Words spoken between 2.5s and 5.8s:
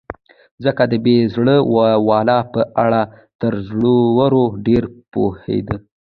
په اړه تر زړورو ډېر پوهېده.